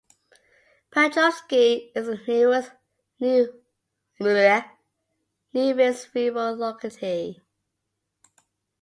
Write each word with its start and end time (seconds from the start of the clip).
Petrovsky 0.89 1.91
is 1.93 2.07
the 2.07 2.17
nearest 2.27 2.71
rural 5.53 6.55
locality. 6.73 7.39